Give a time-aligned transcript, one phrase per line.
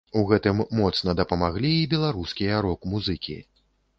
[0.19, 3.37] У гэтым моцна дапамаглі і беларускія рок-музыкі.